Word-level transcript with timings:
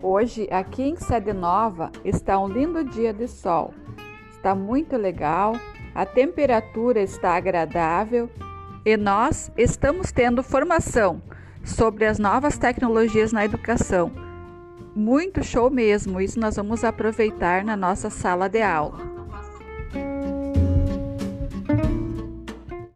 Hoje, 0.00 0.46
aqui 0.52 0.84
em 0.84 0.96
Sede 0.96 1.32
Nova, 1.32 1.90
está 2.04 2.38
um 2.38 2.46
lindo 2.46 2.84
dia 2.84 3.12
de 3.12 3.26
sol. 3.26 3.74
Está 4.30 4.54
muito 4.54 4.96
legal, 4.96 5.56
a 5.92 6.06
temperatura 6.06 7.00
está 7.00 7.34
agradável 7.34 8.30
e 8.84 8.96
nós 8.96 9.50
estamos 9.56 10.12
tendo 10.12 10.40
formação 10.40 11.20
sobre 11.64 12.06
as 12.06 12.16
novas 12.16 12.56
tecnologias 12.56 13.32
na 13.32 13.44
educação. 13.44 14.12
Muito 14.94 15.42
show 15.42 15.68
mesmo, 15.68 16.20
isso 16.20 16.38
nós 16.38 16.54
vamos 16.54 16.84
aproveitar 16.84 17.64
na 17.64 17.76
nossa 17.76 18.08
sala 18.08 18.48
de 18.48 18.62
aula. 18.62 19.07